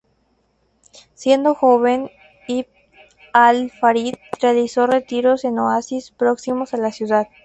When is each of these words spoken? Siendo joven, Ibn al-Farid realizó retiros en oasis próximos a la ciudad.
Siendo 1.13 1.53
joven, 1.53 2.09
Ibn 2.47 2.67
al-Farid 3.33 4.15
realizó 4.41 4.87
retiros 4.87 5.43
en 5.45 5.59
oasis 5.59 6.09
próximos 6.09 6.73
a 6.73 6.77
la 6.77 6.91
ciudad. 6.91 7.27